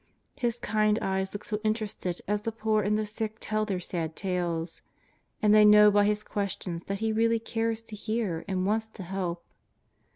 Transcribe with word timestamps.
His 0.35 0.57
kind 0.59 0.97
eyes 0.99 1.31
look 1.31 1.43
so 1.43 1.59
interested 1.63 2.23
as 2.27 2.41
the 2.41 2.51
poor 2.51 2.81
and 2.81 2.97
the 2.97 3.05
sick 3.05 3.37
tell 3.39 3.65
their 3.65 3.79
sad 3.79 4.15
tales. 4.15 4.81
And 5.43 5.53
they 5.53 5.63
know 5.63 5.91
by 5.91 6.05
His 6.05 6.23
questions 6.23 6.85
that 6.85 7.01
He 7.01 7.13
really 7.13 7.37
cares 7.37 7.83
to 7.83 7.95
hear 7.95 8.43
and 8.47 8.65
wants 8.65 8.87
to 8.87 9.03
help. 9.03 9.45